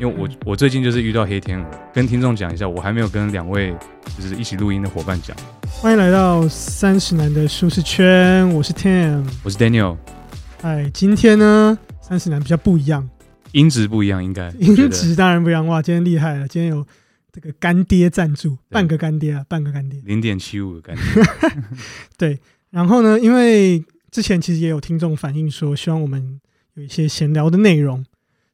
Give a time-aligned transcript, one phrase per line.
[0.00, 3.74] 因为我我最近就是遇到黑天鹅，跟听众讲一下，我还没有跟两位
[4.16, 5.36] 就是一起录音的伙伴讲。
[5.66, 9.96] 欢迎来到三十男的舒适圈，我是 Tim，我是 Daniel。
[10.62, 13.10] 哎，今天呢，三十男比较不一样，
[13.50, 15.66] 音质不一样，应该音质当然不一样。
[15.66, 16.86] 哇，今天厉害了，今天有
[17.32, 21.02] 这个干爹赞助，半个干爹啊，半个干爹，零点七五个干爹。
[22.16, 22.38] 对，
[22.70, 26.40] 然后呢，因为之前其实也有听众反映说，希望我们
[26.74, 28.04] 有一些闲聊的内容，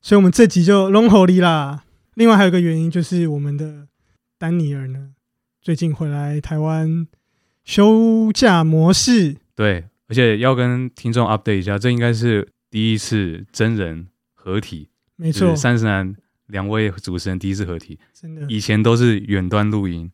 [0.04, 1.82] 所以我们这集就龙吼力啦。
[2.12, 3.88] 另外还有一个原因就是我们的
[4.36, 5.14] 丹尼尔呢，
[5.62, 7.08] 最近回来台湾
[7.64, 9.86] 休假模式，对。
[10.06, 16.14] 而且要跟听众 update 一下，这应该是第一次真人合体，没错，三十男
[16.48, 20.12] 两位主持人第一次合体，真的，以前都是远端录音，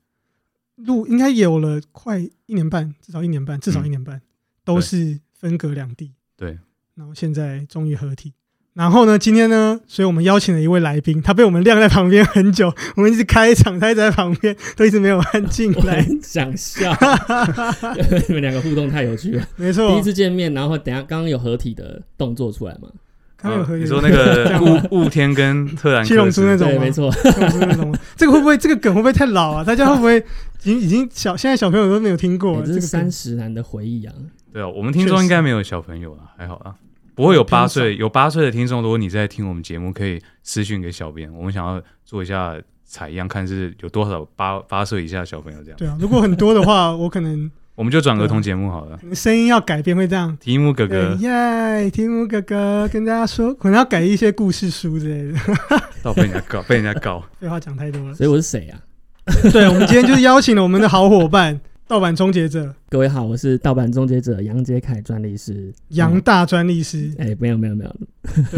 [0.76, 4.22] 录应该有了快一年半，至少一年半，至少一年半，
[4.64, 6.60] 都是分隔两地，对，
[6.94, 8.34] 然后现在终于合体。
[8.72, 16.06] 然后呢，今天呢，所以我们邀请了一位来宾，他被我们晾在旁边很久， 我们一直开场，他一直在旁边，都一直没有按进来。
[16.22, 16.96] 想笑，
[18.28, 19.44] 你们两个互动太有趣了。
[19.56, 22.88] 没错，第一次见面，然后等下刚刚有合体的动作出来吗？
[23.36, 24.56] 刚有合体，你说那个
[24.90, 27.12] 雾雾天跟特兰七龙珠那种对没错，
[27.58, 27.92] 那种。
[28.16, 29.64] 这个会不会这个梗会不会太老啊？
[29.64, 30.22] 大家会不会已
[30.60, 32.62] 经已经小现在小朋友都没有听过？
[32.62, 34.14] 这是三十男的回忆啊。
[34.52, 36.74] 对啊，我们听众应该没有小朋友了，还好啊。
[37.20, 41.30] 不会有八岁有八岁的听众，如果你在听我们节目，可以私讯给小编。
[41.34, 45.76] 我们想要做一下采样，看是有多少八八岁以下的小朋友这样。
[45.76, 48.98] 对啊，如果很多的话， 我可能我们就转儿童节目好了。
[49.14, 50.34] 声音要改变会这样。
[50.40, 51.90] 提姆哥哥，耶！
[51.90, 55.38] 提姆哥哥跟大家说，可能要改一些故事书之类的。
[56.02, 57.22] 到被人家告，被人家告。
[57.38, 58.14] 废话讲太多了。
[58.14, 58.80] 所以我是谁啊？
[59.52, 61.60] 对，我们今天就是邀请了我们的好伙伴。
[61.90, 67.12] 盗版终结者，各位好，我是盗版终结者杨杰凯专利师，杨大专利师。
[67.18, 67.92] 哎，没有没有没有，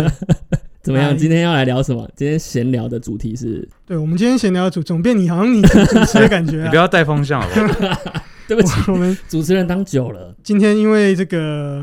[0.82, 1.16] 怎么样？
[1.16, 2.06] 今天要来聊什么？
[2.14, 8.02] 今天闲聊的主题是，对我们今天闲聊主总变你好像你主持的感觉， 你不要带风向好不好？
[8.46, 10.36] 对不起，我们主持人当久了。
[10.42, 11.82] 今天因为这个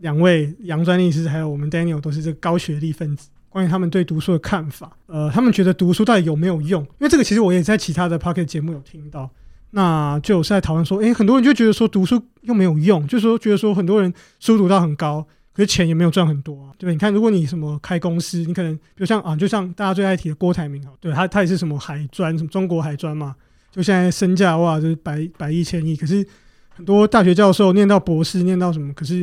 [0.00, 6.82] 两位杨专利师还有我们 Daniel 都是这个高学历分子，关于他们对读书的看法，呃，他们觉得读书到底有没有用？
[6.82, 9.30] 因为这个其实我也在其他的 Pocket 节目有听到。
[9.72, 16.92] 那就有在讨论说，哎，很多人就觉得说读书又没有用，就是说觉得说很多人书读到很高，可是钱也没有赚很多啊，对不对？
[16.92, 23.36] 你看，如果你什么开公司，你可能比如像啊，就像大家最爱提的郭台铭啊，对他他也是什么海专，什么中国海专嘛，
[23.70, 25.94] 就现在身价哇，就是百百亿千亿。
[25.94, 26.26] 可是
[26.68, 29.20] 很多大学教授念到博士，念到什么，可是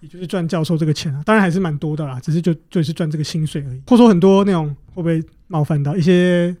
[0.00, 3.82] 也就是赚教授这个钱啊，当然还是蛮多的啦，只是就就是赚这个薪水而已。
[3.86, 6.56] 或者说很多那种会不会冒犯到一些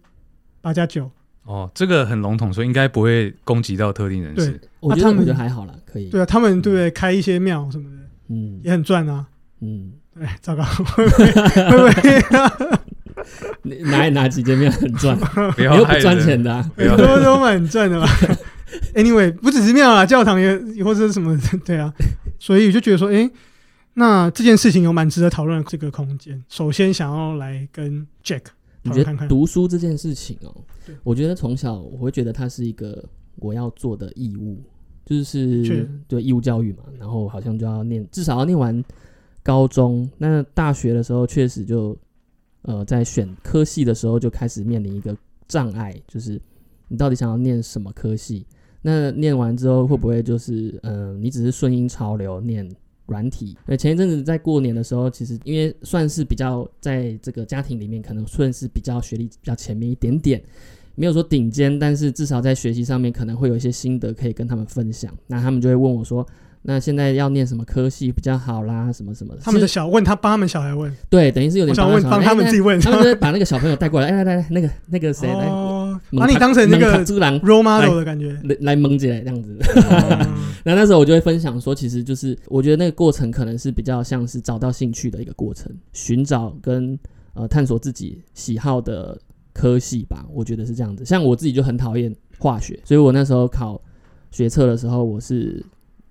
[0.60, 1.08] 八加九？
[1.48, 4.60] 哦，这个很笼统，所以应该不会攻击到特定人士。
[4.80, 6.10] 我觉得我觉得还好啦，可以。
[6.10, 6.90] 对啊，他们对不对？
[6.90, 7.96] 开一些庙什么的，
[8.28, 9.26] 嗯，也很赚啊。
[9.62, 11.10] 嗯，哎，糟糕，会不
[12.00, 12.22] 会？
[13.84, 15.18] 哪哪几间庙很赚？
[15.56, 18.06] 又不赚钱的，很多都蛮赚的吧。
[18.94, 20.54] Anyway，不只是庙啊，教堂也
[20.84, 21.34] 或者是什么，
[21.64, 21.90] 对啊。
[22.38, 23.30] 所以我就觉得说，哎，
[23.94, 26.44] 那这件事情有蛮值得讨论的这个空间。
[26.50, 28.42] 首先，想要来跟 Jack。
[28.88, 30.54] 你觉得读书这件事情哦，
[31.04, 33.04] 我觉得从小我会觉得它是一个
[33.36, 34.58] 我要做的义务，
[35.04, 36.84] 就是对义务教育嘛。
[36.98, 38.82] 然后好像就要念，至少要念完
[39.42, 40.08] 高中。
[40.18, 41.96] 那大学的时候确实就
[42.62, 45.16] 呃，在选科系的时候就开始面临一个
[45.46, 46.40] 障碍，就是
[46.88, 48.44] 你到底想要念什么科系？
[48.82, 52.68] 那念完之后会不会就是嗯，你只是顺应潮流念？
[53.08, 60.40] 软体，对，前一阵子在过年的时候，其实因为算是比较在这个家庭里面，可能算是比较学历比较前面一点点，
[60.94, 65.12] 没有说顶尖，但是至少在学习上面可能会有一些心得可以跟他们分享。
[65.26, 66.24] 那他们就会问我说。
[66.60, 68.92] 那现在要念什么科系比较好啦？
[68.92, 69.40] 什么什么的？
[69.42, 75.46] 他们的小问他帮他们小孩问，对，等于是有点想问帮他们自己问，他们就把那个小朋友带过来，哎来来，那个那个谁来，
[76.16, 79.56] 把你当成那个 role model 的感觉，来来蒙起来这样子。
[80.64, 86.98] 那那时候我就会分享说，其实就是我觉得那个过程可能是比较像是找到兴趣的一个过程，寻找跟
[87.34, 89.20] 呃探索自己喜好的
[89.52, 90.26] 科系吧。
[90.32, 91.04] 我觉得是这样子。
[91.04, 93.80] 像我自己就很讨厌化学，所以我那时候考
[94.30, 95.64] 学测的时候，我是。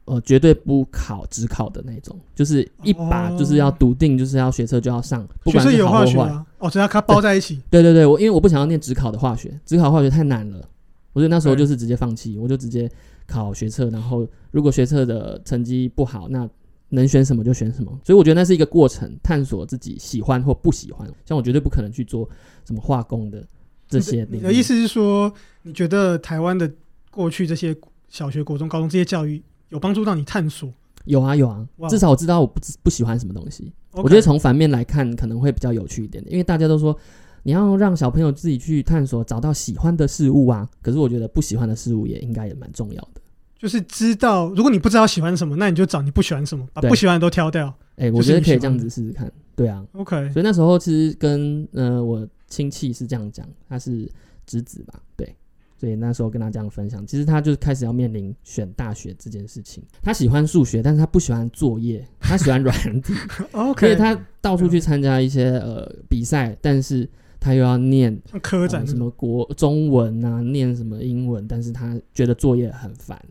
[0.07, 6.45] 呃，绝对不考只考的那种，就是一把就是要笃定，就是要学车就要上，不管是好或坏。
[6.59, 7.62] 哦，只要它包在一起。
[7.69, 10.65] 对对对，我因为我不想要念只考的化学，只考化学太难了，
[11.12, 12.89] 我觉得那时候就是直接放弃，我就直接
[13.27, 16.50] 考学测，然后如果学测的成绩不好，那
[16.88, 17.92] 能选什么就选什么。
[18.01, 21.06] 所以我觉得那是一个过程，探索自己喜欢或不喜欢。
[21.25, 22.30] 像我绝对不可能去做
[22.65, 23.45] 什么化工的
[23.89, 24.25] 这些。
[24.31, 25.30] 你的意思是说，
[25.63, 26.71] 你觉得台湾的
[27.12, 27.75] 过去这些
[28.07, 29.44] 小学、国中、高中这些教育？
[29.69, 30.72] 有帮助到你探索？
[31.06, 33.72] 有啊有啊，至少我知道我不不喜欢什么东西。
[33.92, 36.98] 我觉得从反面来看可能会比较有趣一点，因为大家都说
[37.44, 40.68] 你要让小朋友自己去探索，找到喜欢的事物啊。
[40.81, 43.22] 可是我觉得不喜欢的事物也应该也蛮重要的。
[43.58, 47.74] 就是知道，如果你不知道喜欢什么，那你就找你不喜欢什么，把不喜欢的都挑掉。
[47.96, 49.31] 哎，我觉得可以这样子试试看。
[49.56, 50.30] 对啊，OK。
[50.34, 54.08] 所以那时候其实跟呃我亲戚是这样讲，他是
[54.46, 55.34] 侄子嘛，对。
[55.79, 59.83] 所以那时候跟他这样分享，其实他就开始要面临选大学这件事情。
[60.01, 63.13] 他喜欢数学，但是他不喜欢作业，他喜欢软体。
[63.53, 63.85] OK。
[63.85, 67.07] 所以他到处去参加一些呃比赛，但是
[67.39, 73.24] 他又要念科展什么国中文啊，念什么英文，但是他觉得作业很烦。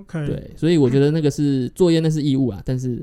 [0.00, 0.26] OK。
[0.26, 2.60] 对，所以我觉得那个是作业，那是义务啊。
[2.64, 3.00] 但是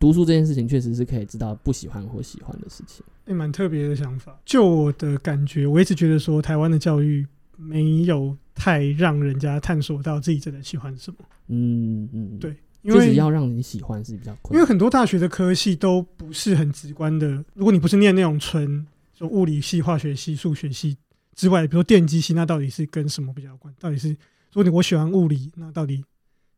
[0.00, 3.04] 读书这件事情，确实是可以知道不喜欢或喜欢的事情。
[3.28, 4.36] 也蛮特别的想法。
[4.44, 7.24] 就我的感觉，我一直觉得说台湾的教育。
[7.58, 11.18] 没有太让人家探索到自己真的喜欢什么。
[11.48, 14.58] 嗯嗯，对，因为要让你喜欢是比较困难。
[14.58, 17.44] 因为很多大学的科系都不是很直观的。
[17.54, 20.96] 如果你不是念那种纯就物理系、化学系、数学系
[21.34, 23.74] 之外，比如电机系，那到底是跟什么比较关？
[23.80, 24.16] 到底是如
[24.54, 26.04] 果你我喜欢物理，那到底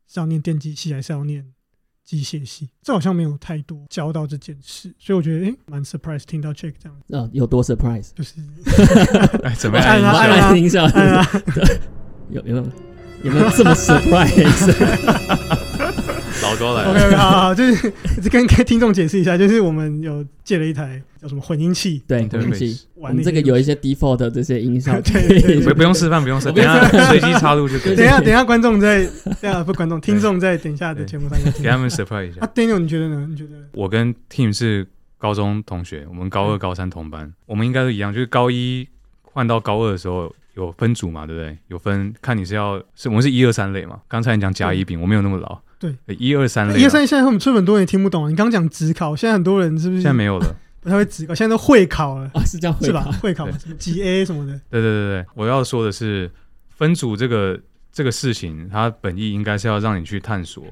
[0.07, 1.51] 是要念电机系还是要念？
[2.03, 7.23] 机械系，这好像没有太多教到这件事，所以我觉得诶蛮 surprise 听到 Jack 这样。
[7.23, 8.09] 啊，有多 surprise？
[8.15, 8.35] 就是，
[9.57, 10.01] 怎么样？
[10.01, 10.85] 来听一下，
[12.29, 12.65] 有有没有
[13.23, 14.71] 有没有这么 surprise？
[16.41, 17.91] 老高来了，OK，好好，就是
[18.29, 27.95] 跟跟听众解释一下，就是我们有借了一台叫什么混音器，对，混音器，我们这个有一些 default 的这些音效， 对，不不用示范，不用示范，等下随机插入就可以。
[27.95, 29.03] 等下等下观众在，
[29.41, 32.41] 等下不观众，听众在等下的节目上给他们 surprise 一下。
[32.41, 33.27] 啊，Daniel，你觉得呢？
[33.29, 33.51] 你觉得？
[33.73, 34.87] 我跟 Tim 是
[35.17, 38.87] 高中同学，我们高二、高三同班，我们应该都一样，就是高一
[39.21, 41.57] 换到高二的时候有分组嘛，对不对？
[41.67, 43.99] 有分看你是要是我们是一二三类嘛。
[44.07, 45.61] 刚才你讲甲乙丙，我没有那么老。
[45.81, 46.79] 对，一二三类。
[46.79, 48.29] 一二三，现在我们出很多人也听不懂。
[48.29, 50.01] 你刚刚讲职考，现在很多人是不是？
[50.03, 53.01] 现在没有了，不太会职考，现在都会考了啊，是这样是吧？
[53.19, 53.49] 会考
[53.79, 54.53] 几 A 什么的。
[54.69, 56.29] 对对对对，我要说的是
[56.69, 57.59] 分组这个
[57.91, 60.63] 这个事情，它本意应该是要让你去探索。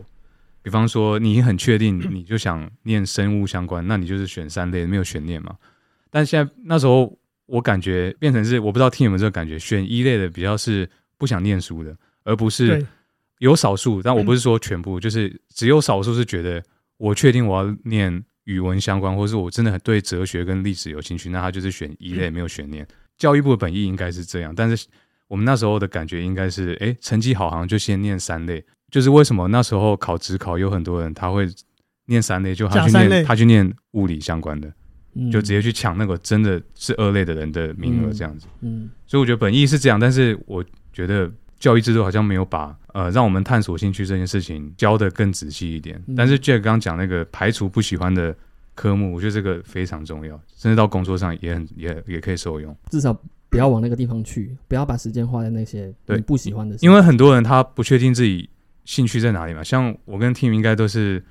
[0.62, 5.56] 比方说，你很确定你就想念生物相关，那你就是选三类，没有悬念嘛。
[6.12, 7.18] 但现在那时候，
[7.48, 12.86] 我感觉变成是，我不知道听有没有这个感觉，选一类的比较是不想念书的，而不是。
[13.40, 16.64] 有少数，但我不是说全部，就是只有少数是觉得
[16.98, 22.88] 我确定我要念语文相关，或者是我真的很对哲学跟历史有兴趣，那他就是选一类，没有悬念。
[23.18, 24.88] 教育部的本意应该是这样，但是
[25.28, 28.64] 我们那时候的感觉应该是，哎，成绩好好像就先念三类。
[28.92, 31.48] 就是为什么那时候考职考有很多人他会
[32.08, 34.70] 念三类，就他去念他去念物理相关的，
[35.32, 38.48] 就直接去抢那个真的是二类的人的名额这样子。
[38.62, 41.32] 嗯，所以我觉得本意是这样，但是我觉得。
[41.60, 46.02] 教育制度好像没有把呃让我们探索兴趣这件事情教的更仔细一点。
[46.16, 48.36] 但是 Jack 刚刚讲那个排除不喜欢的
[48.76, 52.76] 科目，我觉得这个非常重要，甚至到工作上也很也也可以受用。
[52.90, 53.14] 至少
[53.50, 56.76] 不要往那个地方去，不要把时间花在那些你不喜欢的。
[56.82, 58.50] 因为很多人他不确定自己
[58.86, 59.64] 兴趣在哪里嘛。
[59.64, 61.24] 像我跟 Tim 应该都是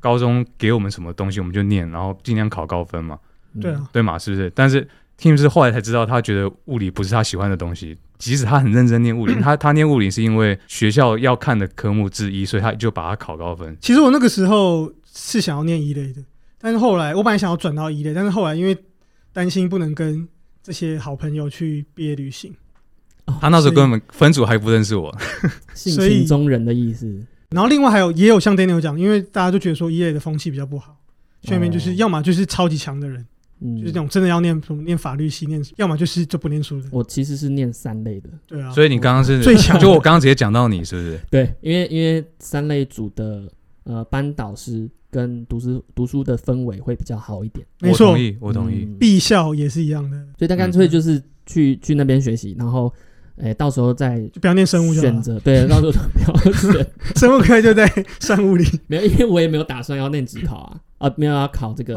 [0.00, 3.18] 高中给我们什么东西我们就念，然后尽量考高分嘛。
[3.60, 4.50] 对啊，对嘛，是不是？
[4.54, 4.86] 但是
[5.18, 7.96] Tim 是后来才知道，他觉得物理不是他喜欢的东西。
[8.22, 13.76] 即使他很认真念物理，他他念物理是因为学校要看的科目之一，所以他就把它考高分。
[13.80, 16.22] 其实我那个时候是想要念一类的，
[16.60, 18.78] 但是后来我本来想要转到一类，但是后来因为
[19.32, 20.28] 担心不能跟
[20.62, 22.54] 这些好朋友去毕业旅行，
[23.40, 25.12] 他那时候根本分组还不认识我，
[25.74, 27.12] 性情中人的意思。
[27.50, 30.96] 然后另外还有也有像 Daniel 讲，因为大家都觉得说一类的风气比较不好，
[31.42, 33.26] 下面就是要么就是超级强的人。
[33.76, 36.88] 就是那种真的要念什么念法律系念，要么就是就不念书的。
[36.90, 38.70] 我其实是念三类的，对啊。
[38.70, 41.20] 所以你刚刚是最强，就我刚刚直接讲到你是不是？
[41.30, 43.48] 对，因为因为三类组的
[43.84, 47.66] 呃班导师跟读书读书的氛围会比较好一点。
[47.80, 48.84] 没错，我同意，我同意。
[48.98, 52.92] 毕校也是一样的，所以他干脆就是去去那边学习，然后
[53.36, 57.86] 哎到时候再就不要念生物，选择对，到时候不要 选 生物课就在
[58.18, 58.64] 算物理。
[58.86, 60.80] 没有，因为我也没有打算要念职考啊。
[61.02, 61.94] 啊，没有要考这个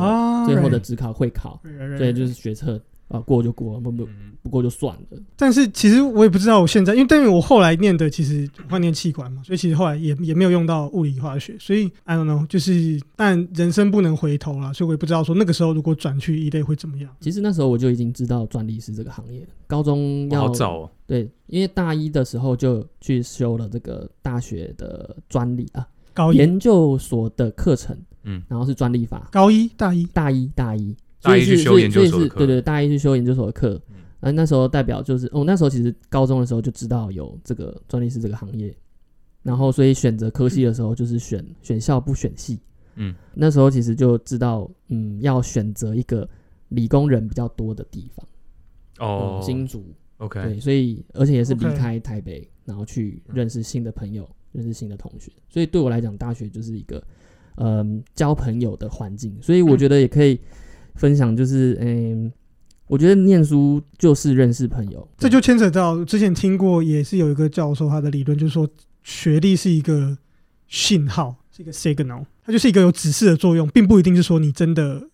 [0.48, 1.62] 最后的职考会考，
[1.96, 4.08] 所以就是学测啊，过就过，不不
[4.42, 5.20] 不过就算了。
[5.38, 17.16] 但是其实我也不知道，我现在因为等于我后来念的其实换念气管嘛，所以其实后来也也没有用到物理化学，所以 I don't know，就是但人生不能回头了，所以我也不知道说那个时候如果转去一类会怎么样。
[17.20, 27.96] 其实那时候我就已经知道专利是这个行业，高中要早对，因为大一的时候就去修了这个大学的专利啊，高研究所的课程。
[28.26, 33.82] 嗯，然后是专利法，高一、大一、大一、大一，大一去修研究所的课，对对，大一去修研究所的课。
[34.22, 38.76] 嗯，那时候代表就是，哦，那时候其实高中的时候就知道有这个专利师这个行业，
[39.44, 42.60] 然后所以选择科系的时候就是选选校不选系。
[42.96, 46.28] 嗯，那时候其实就知道，嗯，要选择一个
[46.70, 48.28] 理工人比较多的地方。
[49.00, 49.86] 哦，新竹。
[50.18, 55.30] OK，对，所以而且也是离开台北，然后去认识新的朋友，认识新的同学。
[55.50, 57.04] 所以对我来讲，大学就是一个
[57.58, 59.36] 嗯交朋友的环境。
[59.42, 60.40] 所以我觉得也可以
[60.96, 62.32] 分享，就是嗯，
[62.88, 65.08] 我觉得念书就是认识朋友。
[65.18, 68.68] 这就牵扯到之前听过，也是有一个教授他的理论，就是说
[69.04, 70.18] 学历是一个
[70.68, 75.10] 信号，是一个 signal，它就是一个有指示的作用，并不一定是说你真的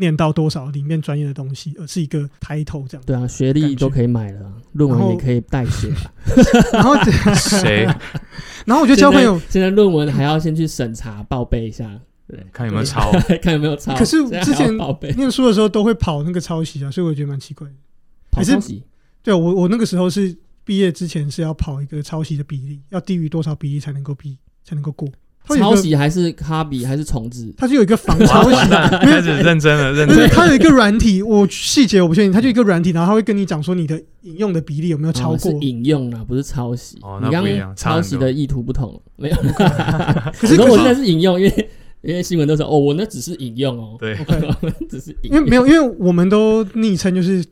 [0.00, 3.06] 念到多少里面专业的东西，而是一个 title 这样。
[3.06, 5.88] 对啊，学历都可以买了，论文也可以代写。
[6.72, 6.96] 然后，
[7.34, 7.84] 谁
[8.66, 13.12] 然后我觉得交朋友，现在论文还要先去审查报备一下，对，看有没有抄？
[13.40, 13.94] 看有没有抄。
[13.94, 14.76] 可是之前
[15.16, 17.74] 念书的时候都会跑那个抄袭啊，所以我觉得蛮奇怪的。
[18.32, 18.82] 还是跑抄袭，
[19.22, 25.08] 对我我那个时候是毕业之前是要跑一个抄袭的比例，要低于多少比例才能够毕才能够过。
[25.48, 27.52] 抄袭还是 copy 还是重置？
[27.56, 28.56] 它就有一个仿抄袭
[29.02, 30.28] 开始认真了，认就是真。
[30.30, 35.60] 它有一个软体，我细节我不确定，它就一个软体，然后它会跟你讲说你的引用的比例有没有超哦是过。
[35.60, 36.98] 引用啊，不是抄袭。
[37.02, 39.36] 哦那你刚不一样刚抄袭的意图不同，没有。
[40.38, 41.70] 可是我现在是引用，因为
[42.02, 44.16] 因为新闻都说哦，我那只是引用哦，对
[44.62, 45.38] 我只是引用。
[45.38, 47.44] 因为没有，因为我们都昵称就是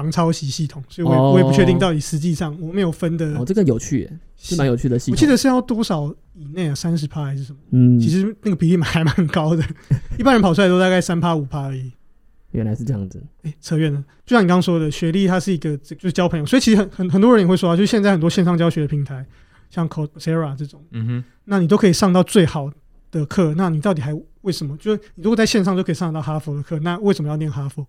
[0.00, 3.36] 防抄袭系统，所以我也、哦我也不确定到底实际上我没有分的。
[3.38, 5.14] 哦，这个有趣耶，是蛮有趣的系统。
[5.14, 7.58] 我记得是要多少以内啊，三十趴还是什么？
[7.72, 9.62] 嗯，其实那个比例蛮还蛮高的，
[10.18, 11.92] 一般人跑出来都大概三趴五趴而已。
[12.52, 13.22] 原来是这样子。
[13.42, 14.02] 哎、扯远了。
[14.24, 19.24] 就像你刚刚说的，学历它是一个就是交朋友，所以其实很很很多人也会说啊，就是现在很多线上教学的平台，
[19.68, 22.68] 像 Coursera 这种，嗯哼，那你都可以上到最好
[23.10, 24.76] 的课，那你到底还为什么？
[24.78, 27.86] 就是你如果在线上就可以上得到哈佛的课，那为什么要念哈佛？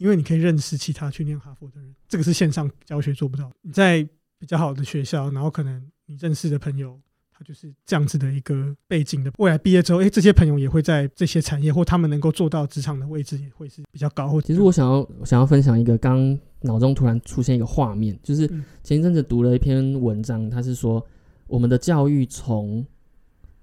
[0.00, 3.52] 因为你可以认识其他去念哈佛的人，这个是线上教学做不到。
[3.60, 4.02] 你在
[4.38, 6.98] 比较好的学校，然后可能你认识的朋友，
[7.30, 9.30] 他就是这样子的一个背景的。
[9.36, 14.30] 未来毕业之后，诶，这些朋友也会在这些产业或他们能够做到职场的位置，也会是比较高。
[14.30, 21.06] 或其实我想要我想要分享一个，刚脑中突然出现一个画面，就是嗯前一阵子读了一篇文章，它是说
[21.46, 22.86] 我们的教育从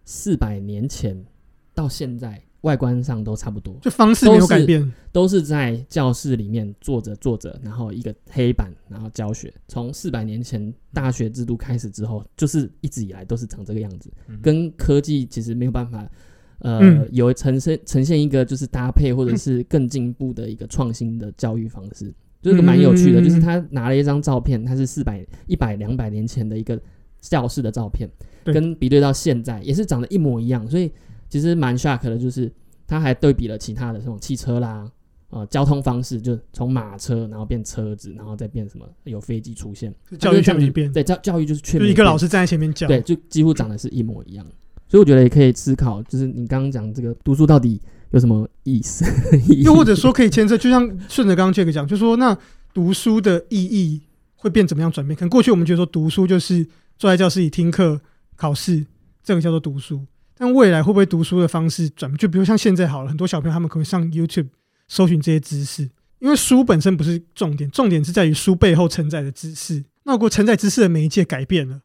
[0.05, 1.25] 四百年前
[1.73, 9.53] 到现在，外观上都差不多，就方式没有改变，都是在教室里面坐着坐着，然后一个黑板，然后教学。
[9.67, 16.09] 从四百年前大学制度开始之后，就是一直以来都是长这个样子，嗯跟科技其实没有办法。
[16.59, 22.11] 呃，嗯有呈现呈现一个就是搭配或者是更进步的一个创新的教育方式，
[22.41, 23.21] 就是蛮有趣的。
[23.21, 26.81] 嗯就是他拿了一张照片，他是四百、一百、两百年前的一个
[27.21, 28.09] 教室的照片，
[28.43, 30.91] 跟比对到现在也是长得一模一样，所以
[31.29, 32.51] 其实蛮 shock 的，就是
[32.85, 34.89] 他还对比了其他的这种汽车啦，
[35.29, 42.87] 呃，交通方式，就从马车然后变车子，然后再变什么有飞机出现，教育却没变，对教教育就是却就一个老师站在前面教。
[42.87, 44.45] 对，就几乎长得是一模一样。
[44.89, 47.81] 所以我觉得也可以思考，就是你刚刚讲这个读书到底
[48.11, 49.03] 有什么意思？
[49.61, 52.37] 又或者说可以牵涉，就像顺着刚刚 Jack 讲，就说那
[52.73, 54.01] 读书的意义
[54.37, 55.13] 会变怎么样转变？
[55.13, 56.65] 可能过去我们觉得说读书就是
[56.97, 57.99] 坐在教室里听课、
[58.37, 58.85] 考试，
[59.21, 60.05] 这个叫做读书。
[60.37, 62.17] 但未来会不会读书的方式转变？
[62.17, 64.49] 就比如像现在好了，很多小朋友他们可能上 YouTube
[64.87, 65.89] 搜寻这些知识，
[66.19, 69.83] 因为书本身不是重点，重点是在于书背后承载的知识。
[70.03, 71.81] 那如果承载知识的媒介改变了，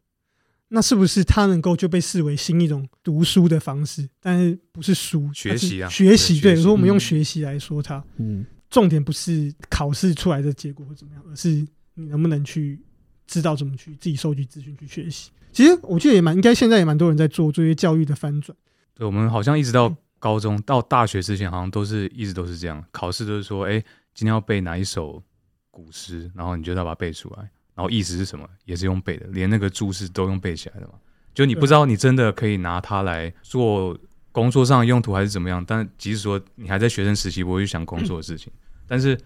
[0.68, 4.08] 那是不是它能够就被视为新一种读书的方式？
[4.20, 11.48] 但是不是书学习啊学习对，如果我们用嗯学习来说它，嗯，重点不是考试出来的结果或怎么样，而是
[11.94, 12.80] 你能不能去
[13.26, 15.30] 知道怎么去自己收集资讯去学习。
[15.52, 18.56] 其实我觉得也蛮应该现在也蛮多人在做这些教育的翻转。
[18.94, 23.78] 对，我们好像一直到高中到大学之前，好像都是一直都是这样，考试都是说，哎，
[24.14, 25.22] 今天要背哪一首
[25.70, 27.42] 古诗，然后你就要把它背出来，
[27.74, 30.94] 然后意思是什么，也是用背的，连那个注释都用背起来的嘛。
[31.34, 33.98] 就你不知道你真的可以拿它来做
[34.30, 38.52] 工作上的用途还是怎么样，但即使说你还在学生时期，不会去想工作的事情，
[38.86, 39.18] 但是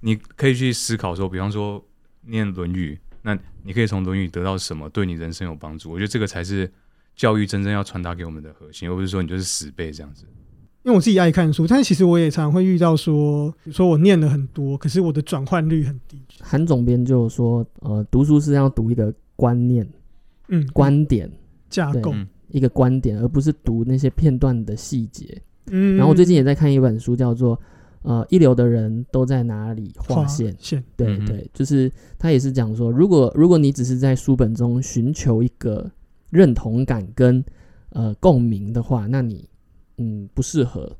[0.00, 1.84] 你可以去思考说，比方说
[2.22, 5.90] 念《论语》，那你可以从《论语》得到什么对你人生有帮助？
[5.90, 6.70] 我觉得这个才是
[7.14, 10.24] 教育真正要传达给我们的核心，而不是说你就是死背这样子。
[10.82, 16.20] 因为我自己爱看书，但是其实我也常会遇到说，比如说我念了很多，可是我的转换率很低。
[16.40, 19.88] 韩总编就说，呃，读书是要读一个观念、
[20.48, 21.30] 嗯，观点、
[21.70, 25.40] 架构，嗯一个观点，而不是读那些片段的细节。
[25.70, 27.56] 嗯，然后我最近也在看一本书，叫做
[28.02, 30.52] 《呃，一流的人都在哪里划划线》。
[30.58, 35.90] 线，对对，就是他也是讲说，如果如果你只是在书本中寻求一个
[36.30, 37.44] 认同感跟
[37.90, 39.48] 呃共鸣的话，那你
[39.98, 40.94] 嗯不适合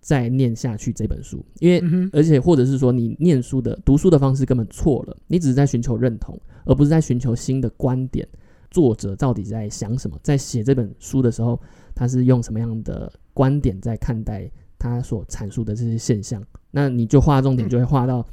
[0.00, 8.26] 再念下去这本书，因为、嗯，而且或者是说你念书的读书的方式根本错了，你只是在寻求认同，而不是在寻求新的观点。
[8.70, 10.18] 作者到底在想什么？
[10.22, 11.60] 在写这本书的时候，
[11.94, 14.50] 他是用什么样的观点在看待
[14.82, 16.42] 他所阐述的这些现象？
[16.72, 18.26] 那你就画重点，就会画到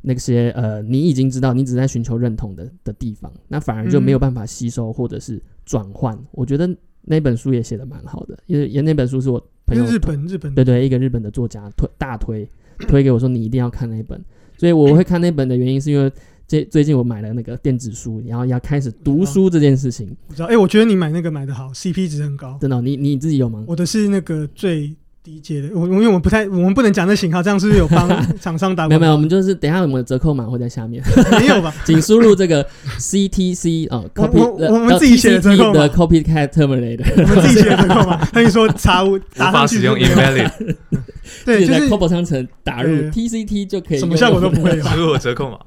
[0.00, 6.18] 那些呃，你已经知道你只在寻求认同的的地方，那反而就没有办法吸收或者是转换。
[6.30, 6.68] 我觉得
[7.02, 12.48] 那本书也写的蛮好的，因为因为那本书是我朋友日本日本对对一个日本的作家推大推
[12.88, 14.18] 推给我说你一定要看那本，
[14.56, 16.10] 所以我会看那本的原因是因为
[16.46, 20.16] 最最近我买了那个电子书，然后要开始读书这件事情。
[20.28, 23.64] 我知道，哎，我觉得你买那个买的好，CP 值很高，真的，你你自己有吗？
[23.66, 24.94] 我的是那个最。
[25.24, 28.06] 低阶的，我因为我们不太，我们不能讲那型号，这样是不是有帮
[28.38, 28.86] 厂商打？
[28.86, 31.02] 没有没有，我们就是等一下我们的折扣码会在下面，
[31.40, 31.74] 没有吧？
[31.86, 32.62] 请输入这个
[32.98, 34.38] CTC 啊，copy
[34.70, 38.22] 我们自己写的折扣码，copycat terminator，我们自己写的折扣码。
[38.26, 40.50] 他就说查无打上去使用 invalid，
[41.46, 45.58] 对，在 c o b o 商城打入 TCT 就可以，什么效果都不会有，输入折扣码。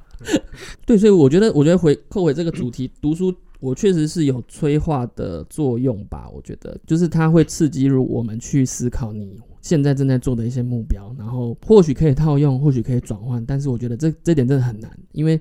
[0.86, 6.30] 对，所以我觉得，我觉得回扣回这个主题，读书我确实是有催化的作用吧？
[6.34, 9.40] 我觉得，就是它会刺激入我们去思考你。
[9.62, 15.38] 现在正在做的一些目标，然后或许可以套用，或许可以转换，但是我觉得这这点真的很难，因为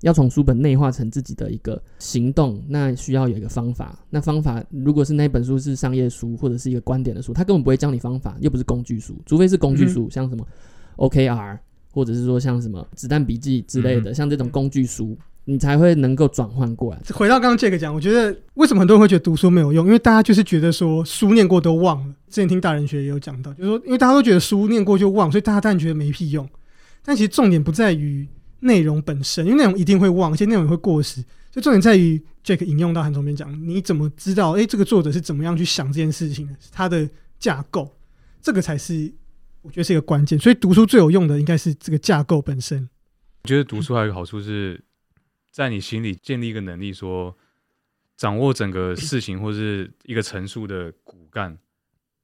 [0.00, 3.98] 要从书本内化成自己的一个行动，那需要有一个方法。
[4.08, 10.46] 那方法如果是那本书是商业书或者是一个观点的书，它根本不会教你方法，又不是工具书，除非是工具书，像什么
[10.96, 11.58] OKR，
[11.90, 15.14] 或者是说像什么子弹笔记之类的，像这种工具书。
[15.44, 17.00] 你才会能够转换过来。
[17.14, 19.86] 回到刚刚 Jack 讲，我觉得为什么很多人会觉得读书没有用？
[19.86, 22.14] 因为大家就是觉得说书念过都忘了。
[22.28, 26.48] 之前听大人学也有讲到，就是说，因为大家都觉得书念过就忘，所以大家当然觉得没屁用。
[27.04, 28.26] 但其实重点不在于
[28.60, 31.20] 内容本身，因为内容一定会忘，而且内容也会过时。
[31.50, 34.52] 所以重点在于 Jack 引用到韩崇边讲，你怎么知道？
[34.52, 36.54] 哎，这个作者是怎么样去想这件事情的？
[36.70, 37.08] 他的
[37.38, 37.90] 架构，
[38.40, 39.12] 这个才是
[39.62, 40.38] 我觉得是一个关键。
[40.38, 42.88] 所以读书最有用的应该是这个架构本身。
[43.42, 44.80] 我觉得读书还有一个好处是。
[45.52, 47.36] 在你心里建立一个能力，说
[48.16, 51.56] 掌握整个事情或是一个陈述的骨干。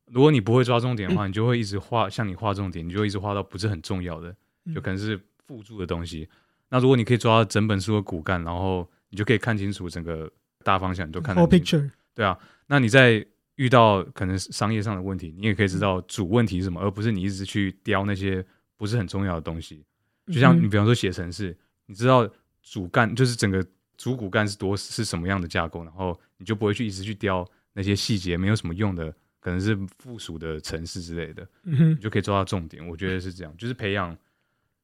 [0.06, 4.34] 如果你不会抓重点的话，你就会一直画，像你画重点，你就会一直画到不是很重要的，
[4.74, 6.26] 就可能是辅助的东西。
[6.70, 10.30] 那如果你可以抓到整本书的骨干，然后你就可以看清楚整个
[10.64, 11.90] 大方向，你就看得清楚。
[12.14, 13.24] 对啊，那你在
[13.56, 18.42] 遇到可能商业上的问题，你也可以知道主问题是什么，而不是你一直去雕那些
[18.78, 19.84] 不是很重要的东西。
[20.28, 22.26] 就像你比方说写程式，你知道。
[22.70, 23.64] 主干就是整个
[23.96, 32.86] 主骨干是多是什么样的架构，然后你就不会去一直去雕那些细节，没有什么用的，可能是附属的城市之类的，你就可以抓到重点。
[32.86, 34.16] 我觉得是这样，就是培养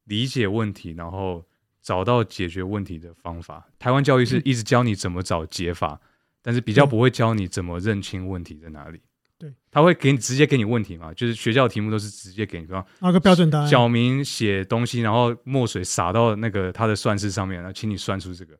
[0.04, 1.44] 理解问题，然后
[1.82, 3.68] 找到解决问题的方法。
[3.78, 6.00] 台湾教育是一直教你怎么找解法，
[6.42, 9.00] 但是比较不会教你怎么认清问题在哪里。
[9.38, 11.12] 对，他会给你直接给你问题嘛？
[11.14, 18.54] 就是学校题目都是直接给你，说那个标准答案，小明写东西，然后墨水洒到那个他的算式上面，然后请你算出这个。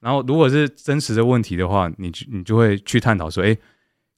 [0.00, 3.56] 然后如果是真实的问题的话，你你就会去探讨说，哎，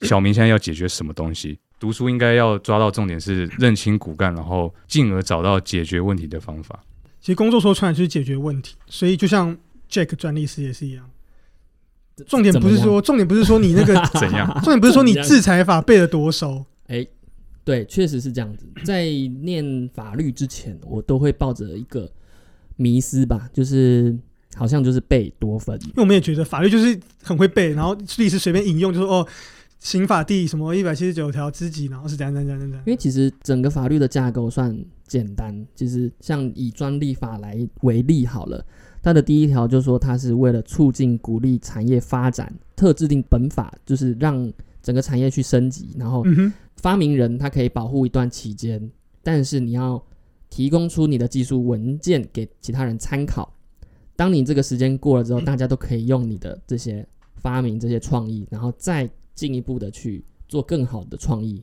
[0.00, 1.58] 小明现在要解决什么东西？
[1.78, 6.82] 读书应该要抓到重点是认清骨干，然后进而找到解决问题的方法。
[7.20, 9.56] 其实工作说出来就是解决问题，所以就像
[9.90, 11.10] Jack 专利师也是一样。
[12.26, 16.64] 重点不是说，重点不是说你那个 怎样，重点不是说你制裁法背了多熟。
[16.87, 17.06] 哎，
[17.64, 18.66] 对，确实是这样子。
[18.85, 19.04] 在
[19.42, 22.11] 念法律之前，我都会抱着一个
[22.76, 24.16] 迷思吧，就是
[24.54, 25.78] 好像就是背多分。
[25.83, 29.26] 因为我们也觉得法律就是很会背，然后律师随便引用就说哦，
[29.78, 32.83] 刑法第什么一百七十九条之几，然后是怎样怎样怎样。
[32.87, 38.64] 因为其实整个法律的架构算简单，其实像以专利法来为例好了。
[39.02, 45.96] 它的第一条就是说，它是为了促进、鼓励产业发展，特制定本法，就是让整个产业去升级。
[45.98, 46.22] 然后，
[46.76, 48.90] 发明人他可以保护一段期间，
[49.22, 50.02] 但是你要
[50.50, 53.50] 提供出你的技术文件给其他人参考。
[54.16, 61.62] 当你这个时间过了之后，大家都可以用你的这些发明、这些创意，然后再进一步的去做更好的创意。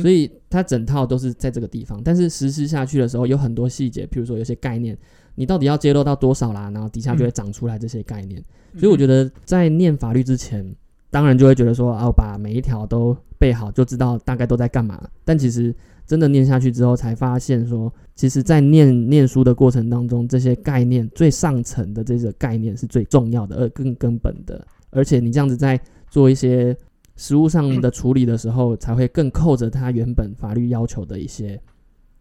[0.00, 4.96] 所以它整套都是在这个地方，但是实施下去的时候有很多细节，比如说有些概念。
[5.36, 6.68] 你到底要揭露到多少啦？
[6.70, 8.42] 然后底下就会长出来这些概念。
[8.76, 10.74] 所以我觉得在念法律之前，
[11.10, 15.00] 当然就会觉得说啊，把每一条都背好，就知道大概都在干嘛。
[15.24, 15.74] 但其实
[16.06, 24.66] 真的念下去之后，才发现说，其实，在念念书的过程当中，这些概念最上层的这个概念是最重要的，而更根本的。
[24.90, 25.78] 而且你这样子在
[26.10, 26.76] 做一些
[27.16, 31.60] 实务上的处理的时候，才会更扣着它原本法律要求的一些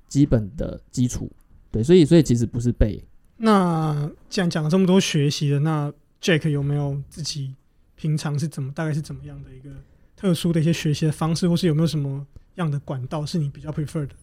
[0.08, 1.30] 基本的基础。
[1.76, 3.04] 对，所以所以其实不是背。
[3.36, 7.54] 那既然讲了这么多学习的，那 Jack 有没有自己
[7.96, 9.70] 平常是怎么大概是怎么样的一个
[10.16, 14.16] 特殊的一些学习的方式，或是有没有什么样的管道是你比较 prefer 的？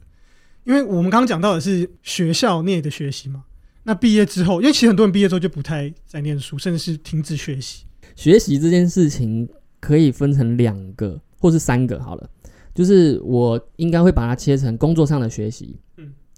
[0.64, 3.44] 因为我们刚刚讲到的是学校内的学习嘛，
[3.82, 7.84] 那毕业之后，因为其实很多人毕业之后就不太在念书，甚至是停止学习。
[8.16, 9.46] 学习这件事情
[9.78, 12.30] 可以分成两个或是三个好了，
[12.74, 15.76] 就是我应该会把它切成工作上的学习。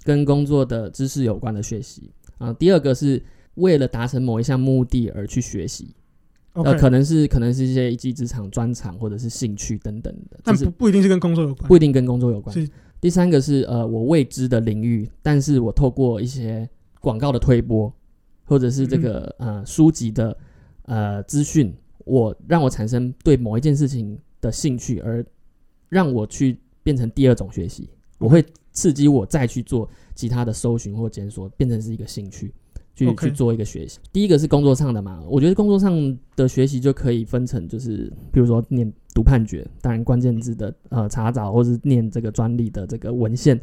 [0.05, 2.53] 跟工作的知识有关的学习，啊。
[2.53, 3.21] 第二个是
[3.55, 5.95] 为了达成某一项目的而去学习，
[6.53, 12.55] 呃，可能是可能是一些一技之长、专长或者是兴趣等等的，但不不一定是跟工作有关，不一定跟工作有关。
[13.01, 16.69] 第三个是呃我未知的领域，但是我透过一些
[17.01, 17.91] 广告的推播，
[18.45, 20.37] 或者是这个呃书籍的
[20.83, 25.25] 呃资讯，我让我产生对某一件事情的兴趣，而
[25.89, 28.43] 让我去变成第二种学习，我会
[28.75, 32.53] 刺激我再去做其他的搜寻或检索，变成是一个兴趣。
[32.97, 43.59] 去去做一个学习，第一个是工作上的嘛，我觉得工作上的学习就可以分成，就是比如说念读判决，当然关键字的呃查找，或是念这个专利的这个文献，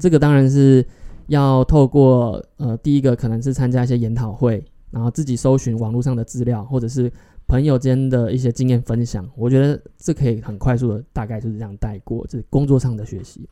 [0.00, 0.82] 这个当然是
[1.26, 7.12] 要透过呃第一个可能是参加一些研讨会，然后自己搜寻网络上的资料，或者是
[7.50, 13.48] 朋友间的一些经验分享，我觉得这可以很快速的大概就是这样带过，这是工作上的学习。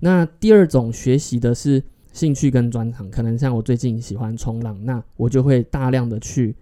[0.00, 1.82] 那第二种学习的是。
[2.10, 6.56] 兴趣跟专长，可能像我最近喜欢冲浪，那我就会大量的去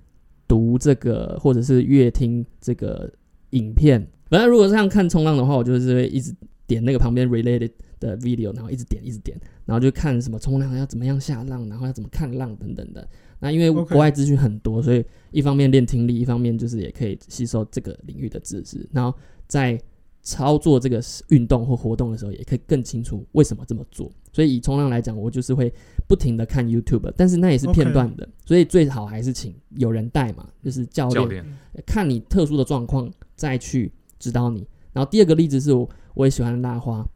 [0.46, 3.11] 读这个，或者是阅听这个
[3.50, 4.07] 影片。
[4.29, 6.35] 反正如果是像看冲浪的话，我就是会一直
[6.66, 13.09] 点那个旁边 related 的 video，然后一直点一直点，然后就看什么冲浪要怎么样下浪，然后要怎么看浪等等的。
[13.40, 19.81] 那因为国外资讯很多，所以一方面练听力，一方面就是也可以吸收这个领域的知识，然后在。
[20.29, 24.11] 操作这个运动或活动的时候，也可以更清楚为什么这么做。
[24.33, 25.72] 所以以冲浪来讲，我就是会
[26.09, 31.46] 不停的看 YouTube，但是那也是片段的，所以最好还是请有人带嘛，就是教练
[31.87, 34.66] 看你特殊的状况再去指导你。
[34.92, 37.09] 然后第二个例子是我我也喜欢拉花，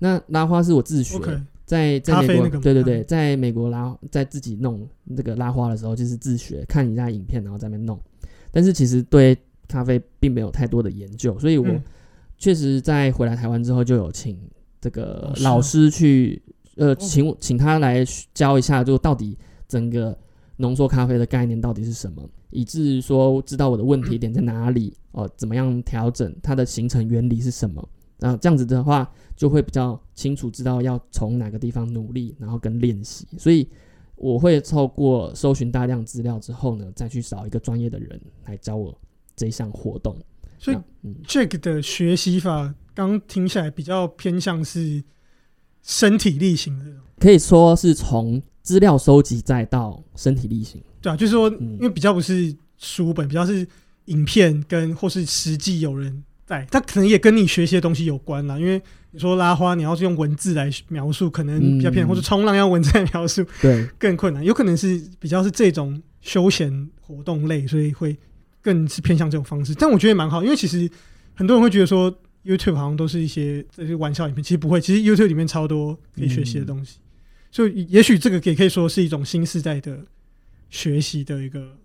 [0.00, 1.18] 那拉花是我自学，
[1.68, 7.96] 在在美国，对对对，在美国拉在自己弄这个拉花的时候，就是自学看一下影片，然后在那边弄。
[8.50, 9.36] 但是其实对
[9.68, 11.68] 咖啡并没有太多的研究，所以我。
[12.40, 14.38] 确实，在回来台湾之后，就有请
[14.80, 16.40] 这个老师去，
[16.76, 20.16] 呃，请请他来教一下，就到底整个
[20.58, 33.26] 浓缩咖啡的概念到底是什么，以至于说知道我的问题点在哪里，哦，怎么样调整它的形成原理是什么，然后这样子的话，就会比较清楚知道要从哪个地方努力，然后跟练习。
[33.38, 33.68] 所以
[34.16, 38.96] 我会透过搜寻大量资料之后呢，再去找一个专业的人来教我
[39.36, 40.16] 这项活动。
[40.58, 40.76] 所以
[41.24, 45.04] ，Jack 的学习法刚听起来比较偏向是
[45.82, 46.84] 身体力行的，
[47.20, 50.82] 可以说是从资料收集再到身体力行。
[51.00, 53.64] 对啊，就是说，因为比较不是书本，比较是
[54.06, 58.58] 影片跟或是实际有人在，它可能也跟你学习的东西有关啦。
[58.58, 64.44] 因为你说拉花，你要是用文字来描述，可能比较偏；或者冲浪要文字来描述， 对，更困难。
[64.44, 68.16] 有可能是比较是这种休闲活动类，所以会。
[68.60, 70.90] 更是偏向这种方式，但我觉得蛮好，因为其实
[71.32, 72.12] 很多人会觉得说
[72.44, 76.98] YouTube 好像都是一些这些玩笑影片，其实不会，其实 YouTube 里面超多可以学习的东西，
[77.50, 80.00] 所以也许这个也可以说是一种新时代的
[80.68, 81.78] 学习的一个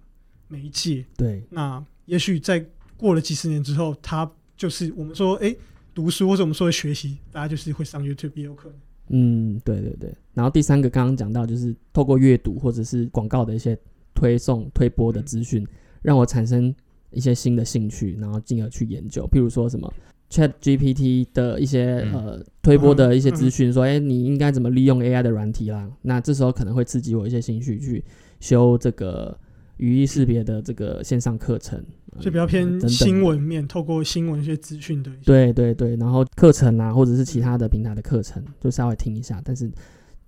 [0.48, 1.06] 媒介。
[1.16, 2.66] 对，那也许在
[2.98, 5.56] 过了几十年之后，它就是我们说哎
[5.94, 8.78] 读书或者我们说学习，大家就是会上 YouTube 有可能。
[9.10, 10.14] 嗯，对对对。
[10.34, 13.78] 然后第三个刚刚讲到就是透过阅读或者是广告的一些
[14.14, 15.66] 推送推播的资讯。
[16.02, 16.76] 让我产生
[17.12, 19.90] 一些新的兴趣，然后进而去研究，譬如说什么
[20.30, 25.90] Chat GPT 的一些呃推播的一些资讯，说哎，你应该怎么利用 AI 的软体啦？
[26.02, 28.04] 那这时候可能会刺激我一些兴趣，去
[28.42, 29.40] 修这个
[29.84, 31.84] 语义识别的这个线上课程，
[32.22, 35.12] 就比较偏新闻面，透过新闻一些资讯的。
[35.26, 39.70] 对对对，然后课程啊，或者是其他的平台的课程，就稍微听一下，但是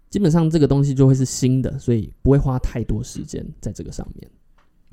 [0.10, 4.30] 基本上这个东西就会是新的，所以不会花太多时间在这个上面。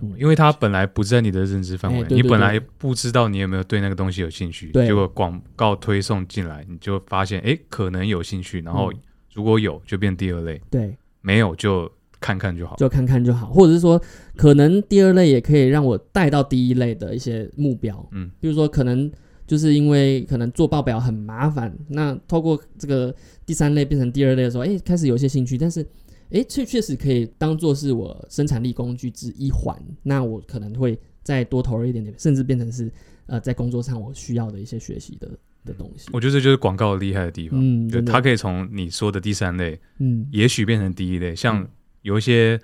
[0.00, 8.92] 嗯因为它本来不在你的认知范围，你本来不知道你有没有对那个东西有兴趣，结果广告推送进来，你就发现哎可能有兴趣，然后
[9.34, 11.90] 如果有就变第二类，对，没有就
[12.22, 14.00] 看看就好，就看看就好，或者是说
[14.36, 19.10] 可能第二类也可以让我带到第一类的一些目标，嗯，比如说可能
[19.46, 25.84] 就是因为可能做报表很麻烦，那透过这个第三类变成第二类的时候，哎开始有些兴趣，但是。
[26.34, 29.76] 哎，确确实可以当做是我生产力工具之一环。
[30.02, 32.90] 那我可能会再多投入一点点，甚至变成是
[33.26, 35.28] 呃，在工作上我需要的一些学习的
[35.62, 36.08] 的东西。
[36.10, 41.36] 我觉得这就是广告厉害的地方，嗯，对它可以从你说的第三类，嗯，也许变成第一类。
[41.36, 41.68] 像
[42.02, 42.60] 有一些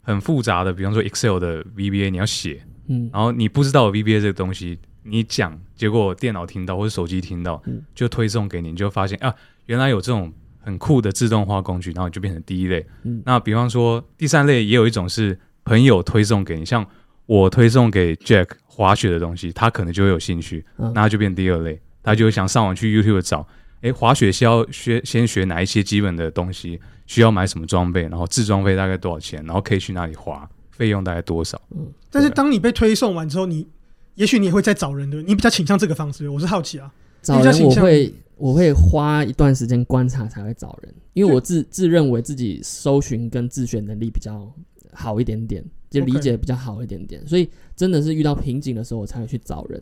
[0.00, 7.62] 很复杂的，比方说 Excel 的 VBA，你要写，嗯，然后你不知道 VBA 这个东西，你讲，结果电脑听到或者手机听到，
[7.94, 9.34] 就推送给你，你就发现啊，
[9.66, 10.32] 原来有这种。
[10.64, 12.86] 很酷的自动化工具，然后就变成第一类。
[13.02, 16.86] 嗯，那比方说第三类也有一种是朋友推送给你，像
[17.26, 23.44] 我推送给 Jack 滑雪的东西，他可能就会有兴趣，那就变第二类，他就会想上网去 YouTube 找，
[23.80, 26.80] 诶，滑雪需要学先学哪一些基本的东西，
[27.12, 31.60] 需要买什么装备，然后自装费大概多少钱，然后可以去哪里花，费用大概多少。
[31.72, 33.68] 嗯，但是当你被推送完之后，你
[34.14, 36.26] 也许你也会再找人的，你比较倾向这个方式。
[36.30, 44.50] 我是好奇啊，找人我会我会花一段时间观察才会找人，因为我自自认为自己搜寻跟自选能力比较
[44.94, 47.46] 好一点点，就理解比较好一点点，所以
[47.76, 49.78] 真的是遇到瓶颈的时候，我才会去找人。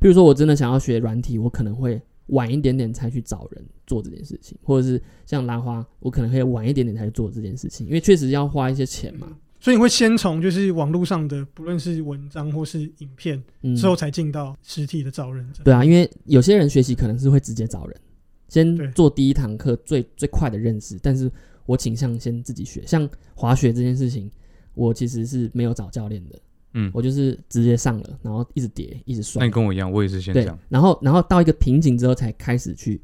[0.00, 2.02] 比如说，我真的想要学软体，我可能会。
[2.26, 9.36] 晚一点点才去找人做这件事情，或者是像兰花，我可能可以晚一点点才去做这件事情，因为确实要花一些钱嘛。
[9.60, 13.42] 所以你会先从就是网络上的，不论是文章或是影片，
[13.76, 15.46] 之后才进到实体的找人。
[15.64, 18.00] 对啊，因为有些人学习可能是会直接找人，
[18.48, 20.98] 先做第一堂课最最快的认识。
[21.02, 21.32] 但是
[21.64, 24.30] 我倾向先自己学，像滑雪这件事情，
[24.74, 26.38] 我其实是没有找教练的。
[26.74, 29.40] 嗯，我就是直接上了，然后一直叠，一直刷。
[29.40, 30.58] 那你跟我一样，我也是先这样。
[30.68, 33.00] 然后，然后到一个瓶颈之后，才开始去，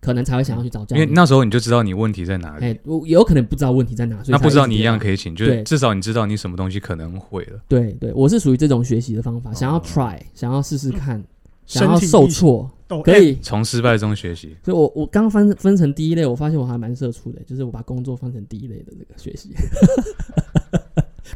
[0.00, 1.02] 可能才会想要去找教练。
[1.02, 2.64] 因为那时候你就知道你问题在哪里。
[2.64, 7.60] 哎，我有可能不知道问题在哪，那不知道你一样可以请，就是至少你知道你什么东西可能毁了。
[7.68, 11.22] 对对，我是属于这种学习的方法，想要 try，想要试试看，
[11.66, 12.70] 想要受挫，
[13.04, 14.56] 可以从失败中学习。
[14.64, 19.50] 所以我我刚分分成第一类，我发现我还蛮社畜的，就是我把工作分成第一类的这个学习。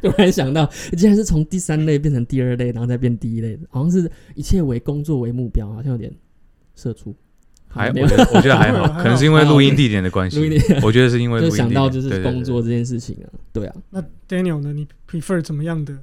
[0.12, 0.64] 突然想到，
[0.96, 6.12] 竟然是从第三类变成第二类，然后再变第一类的，好像是一切为工作为目标，好像有点
[6.74, 7.14] 社畜。
[7.68, 10.40] 还我觉得我觉得还好，可能是因为录音地点的关系。
[10.82, 13.76] 我觉得是因为就想到就是工作这件事情啊，对啊。
[13.90, 14.72] 那 Daniel 呢？
[14.72, 15.94] 你 prefer 怎么样的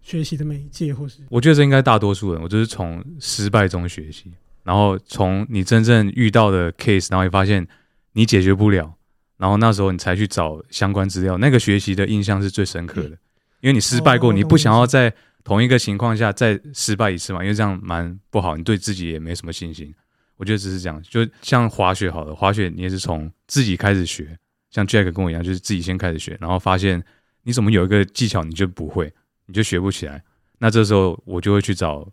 [0.00, 1.18] 学习的媒介，或是？
[1.28, 7.66] 我觉得这应该大多数人，我就是从失败中学习，然后从你真正遇到的 case，然后你发现
[8.14, 8.94] 你解决不了。
[9.36, 13.18] 然后那时候你才去找相关资料，那个学习的印象是最深刻的，
[13.62, 15.10] 因为你失败过，你不想要在
[15.42, 19.92] 同一个情况下再失败一次嘛，因为这样蛮不好，你对自己也没什么信心。
[20.36, 24.38] 我觉得只是这样，就像滑雪好了，滑雪你也是从自己开始学，
[24.70, 27.02] 像 Jack 跟我一样，就是自己先开始学，然后发现
[27.44, 29.12] 你怎么有一个技巧你就不会，
[29.46, 30.22] 你就学不起来，
[30.58, 32.06] 那这时候我就会去找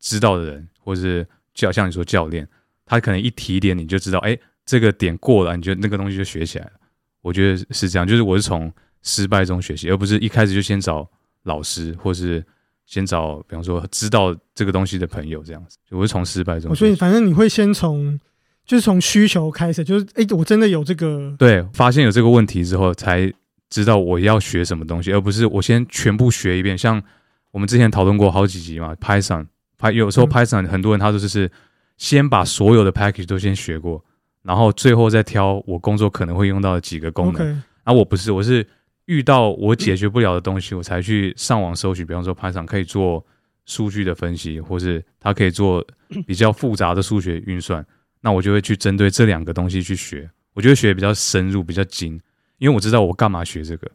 [0.00, 2.48] 知道的人，或者是教像你说教练，
[2.84, 4.38] 他可能一提点你就知道，哎。
[4.66, 6.72] 这个点过了，你就那个东西就学起来了。
[7.20, 8.72] 我觉得是这样，就是我是从
[9.04, 11.08] 失败中学习，而不是一开始就先找
[11.44, 12.44] 老师，或是
[12.86, 15.78] 先找比方说知道这个东西的朋友这样子。
[15.90, 18.18] 我是从失败中，所以反正你会先从
[18.66, 23.32] 就是从需求开始，就是哎，我真的有这个对，发现有这个问题之后，才
[23.68, 26.76] 知道我要学什么东西，而不是我先全部学一遍。
[26.76, 27.00] 像
[27.50, 29.46] 我们之前讨论过好几集嘛，Python，
[29.92, 31.50] 有时候 Python 很多人他都是
[31.98, 34.02] 先把所有的 package 都先学过。
[34.42, 37.62] 然后最后再挑我工作可能会用到的几个功能。
[37.82, 38.66] 啊，我不是，我是
[39.06, 42.06] 遇到我解决不了的东西，我才去上网搜寻。
[42.06, 43.24] 比方说，Python 可以做
[43.66, 45.86] 数据的分析，或是它可以做
[46.26, 47.84] 比较复杂的数学运算，
[48.20, 50.30] 那我就会去针对这两个东西去学。
[50.54, 52.20] 我觉得学比较深入，比较精，
[52.58, 53.90] 因为我知道我干嘛学这个。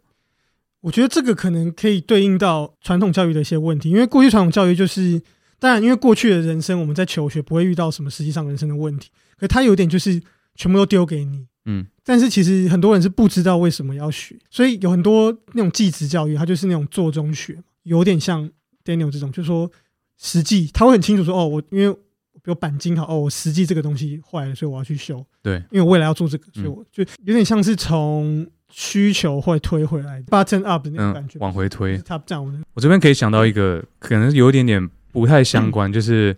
[0.82, 5.22] 我觉得这个可能可以对应到传统教育的一些问题，因为过去传统教育就是，
[5.60, 10.22] 当然因为过去的人生我们在求学不会遇到什么实际上人生的问题，可它有点就是。
[10.56, 18.50] 全部都丢给你，嗯，但是其实很多人是不知道为什么要学，所以有很多那种继职教育，它就是那种做中学，有点像
[18.84, 19.70] Daniel 这种，就是说
[20.18, 21.94] 实际他会很清楚说，哦，我因为
[22.42, 31.98] 比如钣金好，哦，我实际这个东西坏了，所以我要去修，对，因为我未来要做这个，所以我就有点像是从需求会推回来，button up 的那种感觉，往回推。
[32.00, 36.36] 他这样，我这边可以想到一个，可能有一点点不太相关，就是。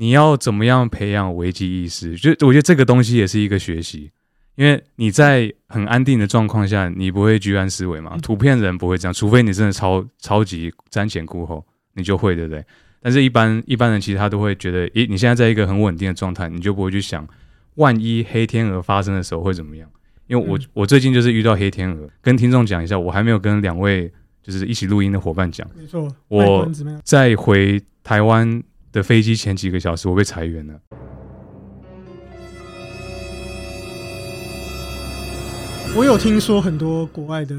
[0.00, 2.14] 你要怎么样培养危机意识？
[2.14, 4.12] 就我觉得这个东西也是一个学习，
[4.58, 8.18] 因为你在很安定的状况下，你不会居安思危嘛。
[8.20, 12.64] 图片人不会这样，除非你真的超超级瞻前顾后，你就会，对不对？
[13.00, 17.24] 但是，一般一般人其实他都会觉得，咦，你现在在一个很稳定的状态，你就不会去想，
[17.76, 19.88] 万一黑天鹅发生的时候会怎么样？
[20.26, 26.68] 因为我我最近就是遇到黑天鹅，跟听众讲一下，我还没有跟两位就是一起录音的伙伴讲，没错，我
[27.04, 28.60] 在回台湾。
[28.90, 30.80] 的飞机前几个小时，我被裁员了。
[35.96, 37.56] 我有听说很多国外的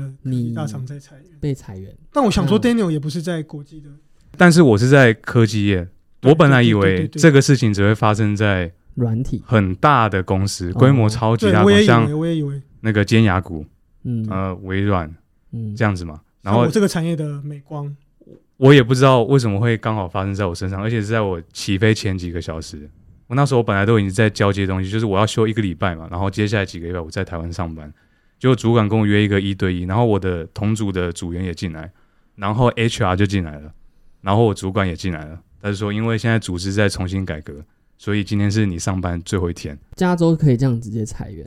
[0.55, 1.93] 大厂在裁员，被裁员。
[2.13, 3.89] 但我想说，Daniel 也不是在国际的，
[4.37, 5.87] 但是我是在科技业。
[6.23, 13.65] 我本来以为这个事情只会发生在软体很大的公司，规模超级大，像我也以为那个尖牙股，
[14.03, 15.13] 嗯呃，微软，
[15.51, 16.21] 嗯，这样子嘛。
[16.41, 17.93] 然后这个产业的美光。
[18.57, 22.89] 我也不知道为什么会刚好发生在我身上，而且是在我起飞前几个小时。
[23.27, 27.93] 我那时候本来都已经在交接东西，就是我要休一个礼拜嘛，然后接下来几个礼拜我在台湾上班。
[28.39, 31.91] 结果主管跟我约一个一对一，然后我的同组的组员也进来，
[32.35, 33.71] 然后 HR 就进来了，
[34.21, 35.41] 然后我主管也进来了。
[35.61, 37.53] 他就说，因为现在组织在重新改革，
[37.97, 39.77] 所以今天是你上班最后一天。
[39.97, 41.45] 加州可以这样直接裁员，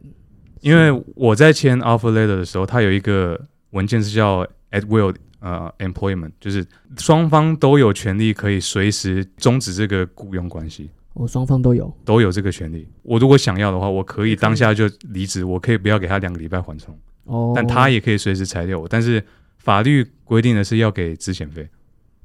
[0.61, 6.63] 因为我在签 offer letter 的时候，它有一个文件是叫 at will 呃 employment，就是
[6.99, 10.91] 双方都有权利可以随时终止这个雇佣关系。
[11.15, 12.89] 我双方都有，都有这个权利。
[13.03, 16.99] 我如果想要的话，我可以当下就离职，我可以不要给他两个礼拜缓冲。
[17.25, 18.89] 哦，但他也可以随时裁掉我。
[18.89, 19.23] 但是
[19.59, 21.69] 法律规定的是要给资遣费。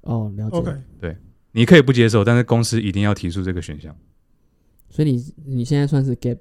[0.02, 0.58] 哦，了解。
[0.58, 1.16] OK，对，
[1.52, 3.96] 你可以不接受，但是公司一定要提出这个选项。
[4.90, 6.38] 所以你你现在算是 gap，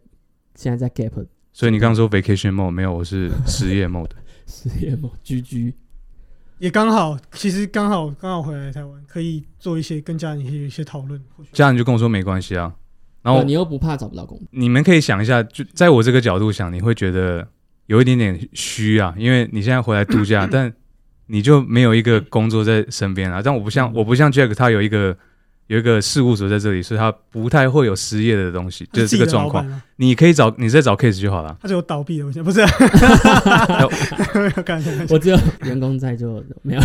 [0.55, 1.27] 现在在 gap。
[1.53, 4.11] 所以你刚刚说 vacation mode 没有，我是失业 mode。
[4.47, 5.75] 失业 mode，G G。
[6.59, 11.21] 也刚好，其实刚好刚好回来台湾，可以做一些跟家人有一些讨论。
[11.53, 12.73] 家人就跟我说没关系啊，
[13.23, 14.47] 然后你又不怕找不到工作。
[14.51, 17.47] 你们可以想一下，就在我这个角度想，你会觉得
[17.87, 20.73] 有一点点虚啊，因为你现在回来度假， 但
[21.27, 23.43] 你就没有一个工作在身边啊。
[23.45, 25.17] 但我不像我不像 Jack，他有一个。
[25.69, 29.67] 有一个事务所在这里，所以他不太会有失业的东西，就是这个状况。
[29.97, 31.57] 你可以找，你再找 case 就好了。
[31.61, 32.61] 他就有倒闭了，不是？
[35.11, 36.81] 我只有员工在就没有。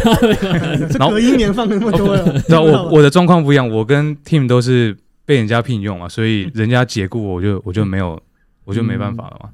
[0.97, 2.41] 然后一年放那么多了。
[2.49, 8.19] 那我我的状况不一样，我跟 team 都是被人家聘用嘛，所以人家解雇我，我就我就没有，
[8.65, 9.49] 我就没办法了嘛。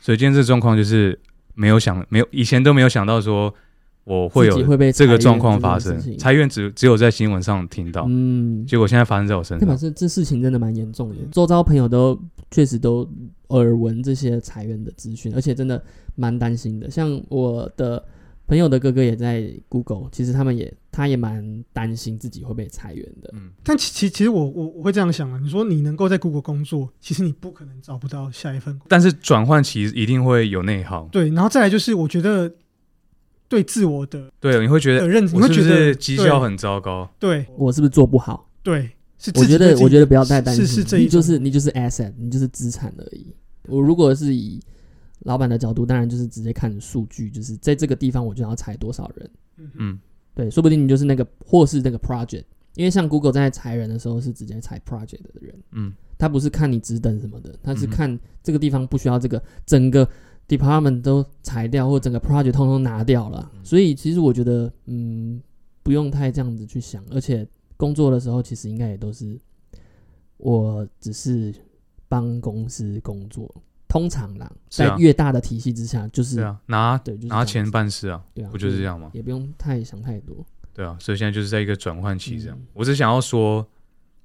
[0.00, 1.18] 所以今天这状况就是
[1.54, 3.54] 没有想，没有以前都没有想到说。
[4.04, 9.68] 我会有这个状况发生，裁员只只有在新闻上听到，嗯，结果现在发生在我身上。
[9.68, 12.18] 表示这事情真的蛮严重的，周遭朋友都
[12.50, 13.08] 确实都
[13.48, 15.80] 耳闻这些裁员的资讯，而且真的
[16.16, 16.90] 蛮担心的。
[16.90, 18.02] 像我的
[18.48, 23.30] 朋友的哥哥也在 Google，其实他们也他也蛮担心自己会被裁员的。
[23.34, 31.06] 嗯，但其其其实我我我会这样想啊，你说你能够在 Google 工作，其实你不可能找不到下一份工，但是转换其实一定会有内耗。
[31.12, 32.50] 对，然后再来就是我觉得。
[33.50, 37.10] 对自我的对，你会觉得认，你会觉得绩效很糟糕。
[37.18, 38.48] 对我是不是做不好？
[38.62, 39.32] 对，是。
[39.34, 40.64] 我觉得，我觉得不要太担心。
[40.64, 43.26] 是是，这一就是你就是 asset，你就是资产而已。
[43.66, 44.60] 我如果是以
[45.24, 49.30] 老板的角度，当然就是直接看数据，就是在这个地方我就要裁多少人。
[49.74, 49.98] 嗯，
[50.32, 52.44] 对，说不定你就是那个，或是那个 project，
[52.76, 55.52] 因为像 Google 在裁人的时候是直接裁 project 的人。
[55.72, 60.08] 嗯，他不是看你职等什么的，他是看这个地方不需要这个整个。
[60.50, 65.40] Department 都裁掉，或整个 project 通通拿掉了，所以其实我觉得，嗯，
[65.84, 69.38] 不用太这样子去想，而且工作的时候其实应该也都是，
[70.38, 71.54] 我只是
[72.08, 73.48] 帮公司工作，
[73.86, 79.12] 通常啦，在越大的体系之下，就是拿对拿钱办事啊，对啊，不就是这样吗？
[79.14, 83.64] 也不用太想太多，对啊，所以现在就是在一个转换期这样，我只想要说。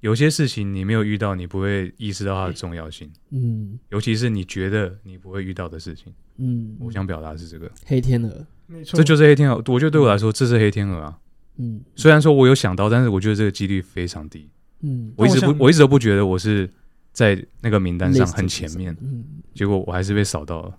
[0.00, 3.10] 有些事情你没有遇到，你不会意识到它的重要性。
[3.30, 6.12] 嗯，尤其是你觉得你不会遇到的事情。
[6.36, 9.56] 嗯，我想表达是这个黑天鹅，没错，这就是黑天鹅。
[9.56, 11.18] 我觉得对我来说，这是黑天鹅啊。
[11.56, 14.48] 嗯，虽然说我有想到，但是我觉得这个几率非常低。
[14.82, 16.70] 嗯，我一直不，我一直都不觉得我是
[17.12, 18.94] 在那个名单上很前面。
[19.00, 20.78] 嗯，结果我还是被扫到了。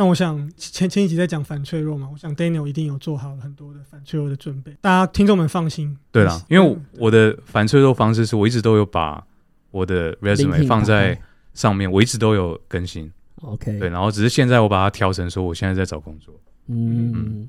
[0.00, 5.94] 但我想前前一集在讲反脆弱嘛，我想 Daniel 一定有做好很多的反脆弱的准备，大家听众们放心。
[6.10, 9.22] 对啦，因为我的反脆弱方式是我一直都有把
[9.70, 11.20] 我的 resume 放在
[11.52, 13.12] 上面，我一直都有更新。
[13.42, 16.34] OK，对，然后只是现在我把它调成说我现在在找工作。
[16.68, 17.46] 嗯，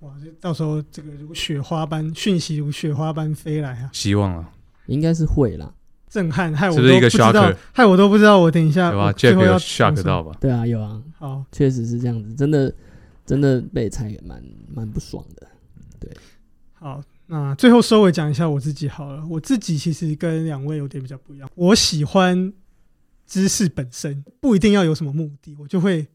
[0.00, 3.88] 哇，这到时候这个如雪花般讯息如雪花般飞来啊！
[3.94, 4.52] 希望啊，
[4.88, 5.72] 应该是会啦。
[6.12, 10.36] 震撼，害我都不知道，害我都不知道，我等一下对吧？Jack 有 shock 到吧？
[10.38, 11.02] 对啊，有啊。
[11.16, 12.74] 好，确实是这样子，真的，
[13.24, 15.48] 真的被裁员蛮蛮不爽的。
[15.98, 16.14] 对，
[16.74, 19.24] 好，那最后收尾讲一下我自己好了。
[19.26, 22.52] 我自己其实跟两位有点比较不一样，我喜欢
[23.26, 26.06] 知识本身，不一定要有什么目的，我就会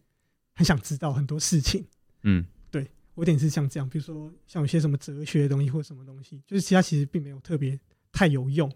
[0.54, 1.84] 很想知道很多事情。
[2.22, 7.80] 嗯，对我有点是像这样，比如说像有些什么哲学的东西或什么东西，就是其他其实并没有特别
[8.12, 8.72] 太有用。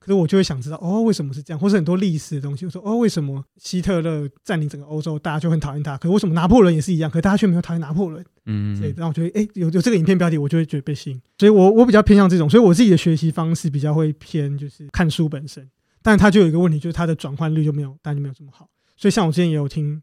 [0.00, 1.60] 可是我就会想知道哦，为什么是这样？
[1.60, 5.98] 或是很多历史的东西，我说哦，为什么希特勒占领整个欧洲，大家就很讨厌他？
[5.98, 7.10] 可是为什么拿破仑也是一样？
[7.10, 8.24] 可是大家却没有讨厌拿破仑？
[8.46, 11.20] 嗯，所以让我觉得，哎，有有这个影片标题，我就会觉得被吸引。
[11.38, 15.68] 所以我我比较偏向这种，所以我自己的学习方式比较会偏就是看书本身，
[16.00, 18.70] 但它就有一个问题，就是它的转换率就没有，大家就没有这么好。
[18.96, 20.00] 所以像我之前也有听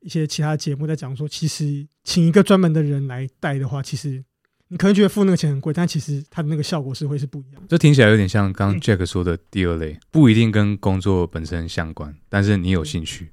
[0.00, 4.22] 一些其他节目在讲说，其实请一个专门的人来带的话，其实。
[4.72, 7.62] 你可能觉得付那个钱很贵，但其实它的那个效果是会是不一样。
[7.68, 13.28] 这听起来有点像刚 Jack 说的第二类，不一定跟工作本身相关，但是你有兴趣，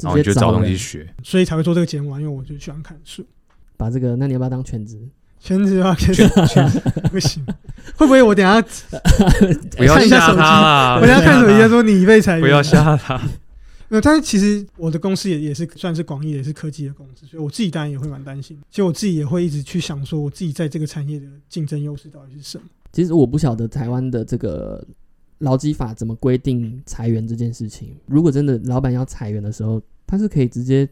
[0.00, 2.18] 然后你就找东西学，所以才会做这个节目啊。
[2.18, 3.22] 因为我就喜欢看书。
[3.76, 4.98] 把这个，那你要不要当全职？
[5.38, 6.26] 全职啊，全职
[7.12, 7.44] 不行。
[7.94, 8.62] 会不会我等下
[9.76, 10.98] 不要吓他啦？
[11.02, 13.20] 我等下看手机说你被裁员，不要吓他。
[13.90, 18.58] 那但是其实我的公司也也是算是广义也是科技的公司，所以我自己当然也会蛮担心。
[18.70, 22.64] 其实我自己也会一直去想说，我自己在这个产业的竞争优势到底是什么？
[22.92, 24.86] 其实我不晓得台湾的这个
[25.38, 27.96] 劳基法怎么规定裁员这件事情？
[28.06, 30.88] 如果真的老板要裁员的时候，他是可以直接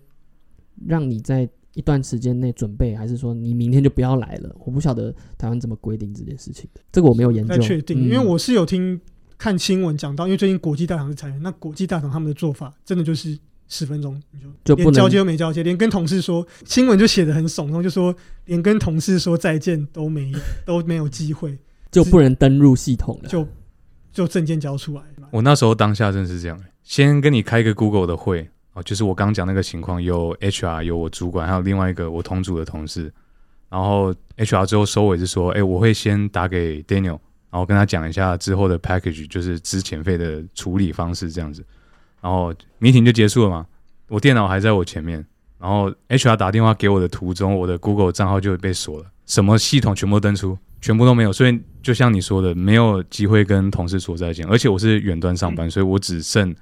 [0.87, 4.57] 让你在一段时间内准备，还是说你明天就不要来了？
[4.65, 7.59] 我不晓得台湾怎么规定这件事情的，这个我没有研究。
[7.59, 8.99] 确定，因为我是有听
[9.39, 18.15] 看新闻讲到，因为最近国际大厂是裁员，那国际大厂他们的做法真的就是十分钟你就就连交接都没交接，连跟同事说新闻就写的很耸动，就说
[18.47, 20.33] 连跟同事说再见都没
[20.65, 21.59] 都没有机会。
[21.91, 23.47] 就不能登入系统了，就
[24.13, 25.03] 就证件交出来。
[25.31, 33.11] 我那时候当下真的是这样，先跟你开一个 Google 的会哦，就是我刚讲那个情况，有 HR，有我主管，还有另外一个我同组的同事。
[33.71, 37.19] 然后 HR 之后收尾是说，哎，我会先打给 Daniel，
[37.57, 41.65] 然后跟他讲一下之后的 package，就是之前费的处理方式这样子。
[42.21, 43.67] 然后 meeting 就结束了嘛，
[44.09, 45.25] 我电脑还在我前面，
[45.59, 50.59] 然后 HR 打电话给我的途中，我的 Google 账号就被锁了，什么系统全部登出。
[50.79, 54.47] 全部都没有，所以就像你说的，没有机会跟同事说再见。
[54.47, 56.55] 而且我是远端上班，所以我只剩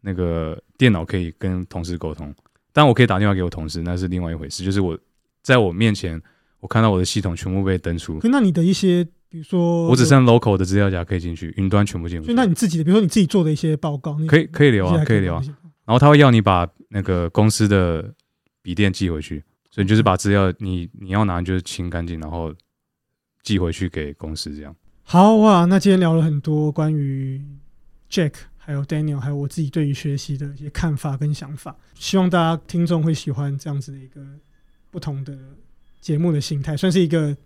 [0.00, 2.32] 那个电脑可以跟同事沟通。
[2.72, 4.64] 但我可以打电话给我同事，那是另外一回事。
[4.64, 4.96] 就是我
[5.42, 6.22] 在我面前，
[6.60, 8.20] 我看到我的系统全部被登出。
[8.22, 12.32] 那你的一些，比如说，我只剩 local 的资料夹可以进去，云端全部进不去。
[12.32, 15.42] 那你自己的，比如说你自己做的一些报告，可以可以留啊，可以留啊。
[15.84, 18.14] 然后他会要你把那个公司的
[18.62, 22.54] 笔电寄回去，所以就是把资料你你要拿就是清干净，然后。
[23.42, 24.74] 寄回去给公司，这样
[25.04, 25.64] 好哇。
[25.66, 27.40] 那今天聊了很多关于
[28.10, 31.76] Jack，还有 Daniel，还有我自己对于学习的一些看法跟想法。
[31.94, 34.20] 希望大家听众会喜欢这样子的一个
[34.90, 35.38] 不同的
[36.00, 37.36] 节目的形态，算是一个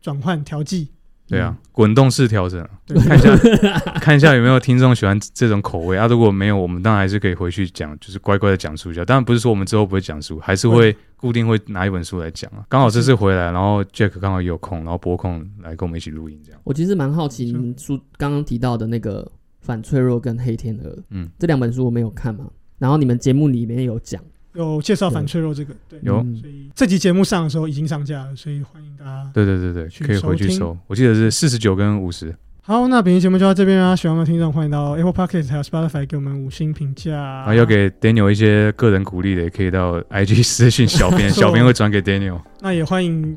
[0.00, 0.88] 转换调剂。
[1.30, 2.68] 对啊，滚动式调整，
[3.06, 3.36] 看一下
[4.02, 6.08] 看一下有没有听众喜欢这种口味啊？
[6.08, 9.04] 如果没有，我们当然还是可以回去讲，就是乖乖的讲述一下。
[9.04, 12.64] 当然不是说我们之后不会讲述，还是会固定会拿一本书来讲啊。
[12.68, 16.60] 刚好这次回来，然后 Jack 刚好有空，然后播空来跟我们一起录音，这样。
[16.64, 22.46] 我其实蛮好奇，你们书刚刚提到的那个反脆弱跟黑天鹅，嗯，这两本书我没有看嘛。
[22.78, 24.20] 然后你们节目里面有讲。
[24.54, 29.30] 有介绍反脆弱这个，对，有，所以这集节目上的时候已经上架了，所以欢迎大家。
[29.32, 30.76] 对对对对，可以回去收。
[30.86, 32.34] 我记得是四十九跟五十。
[32.62, 33.96] 好，那本期节目就到这边啦。
[33.96, 37.16] 喜欢的听众欢迎到 Apple Podcast 还有 Spotify 给我们五星评价。
[37.16, 42.40] 啊，要给 Daniel 一些个人鼓励的，也可以到 IG 私信小编，小编会转给 Daniel。
[42.60, 43.36] 那也欢迎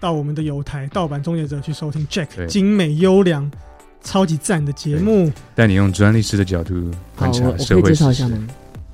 [0.00, 3.48] 到我们的有台盗版终结者去收听 Jack 精美优良、
[4.00, 8.24] 超级赞的节目，带你用专利师的角度观察社会事实。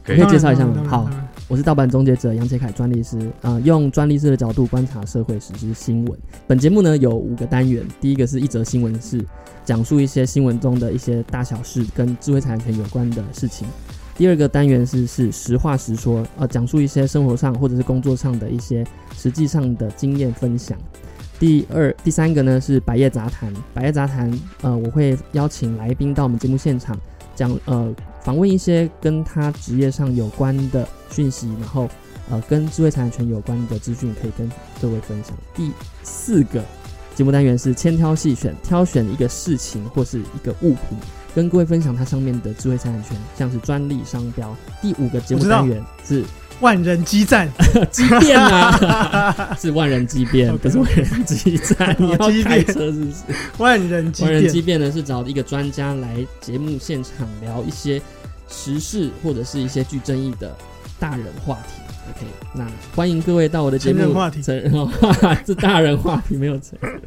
[0.03, 0.83] 可以介绍一下吗？
[0.89, 1.28] 好。
[1.49, 6.19] 我是盗版终结者杨杰凯专利师啊，用专利师的角度观察社会实施新闻。
[6.47, 9.25] 本节目呢有五个单元，第一个是一则新闻是
[9.65, 13.67] 讲述一些新闻中的一些大小事跟智慧产权有关的事情。
[14.15, 18.85] 第二个单元是是实话实说，呃，讲述一些生活上或者是工作上的一些
[19.17, 20.77] 实际上的经验分享。
[21.41, 24.31] 第二、第三个呢是百业杂谈，百业杂谈，
[24.61, 26.95] 呃，我会邀请来宾到我们节目现场
[27.35, 27.91] 讲呃。
[28.29, 31.89] 访问一些跟他职业上有关的讯息，然后
[32.29, 34.47] 呃跟智慧财产权有关的资讯可以跟
[34.83, 35.35] 各位分享。
[35.55, 35.73] 第
[36.03, 36.63] 四个
[37.15, 40.99] 节目单元是千挑细选，挑选一个事情或是一个物品，
[41.35, 44.55] 跟各位分享它上面的智慧财产权，像是专利、商标。
[44.83, 46.23] 第五个节目单元是。
[46.61, 47.49] 万人激战，
[47.89, 48.37] 激变。
[48.37, 49.57] 啊！
[49.57, 51.95] 是万人激变，不是万人激战。
[51.97, 53.17] 你要开车是不是？
[53.59, 54.81] 万人激变，万人激变。
[54.81, 58.03] 呢是找一个专家来节目现场聊一些
[58.49, 60.57] 时事或者是一些具争议的
[60.99, 61.83] 大人话题。
[62.11, 64.15] OK，那欢迎各位到我的节目。
[64.15, 67.01] 话题，成人话题， 是大人话题，没有成人。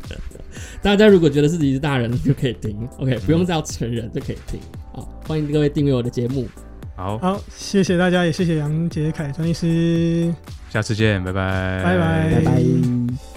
[0.81, 2.87] 大家如果觉得自己是大人，就可以听。
[2.99, 4.59] OK，不用叫成人就可以听。
[4.93, 6.47] 好，欢迎各位订阅我的节目。
[6.95, 10.31] 好好，谢谢大家，也谢谢杨杰凯专业师，
[10.69, 13.30] 下次见，拜拜，拜拜，拜拜。